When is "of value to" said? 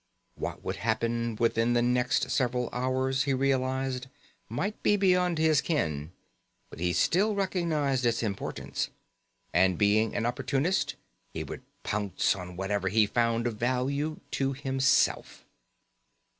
13.45-14.53